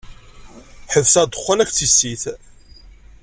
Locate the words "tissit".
1.77-2.23